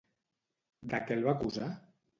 De 0.95 1.03
què 1.05 1.19
el 1.19 1.29
va 1.31 1.37
acusar? 1.39 1.73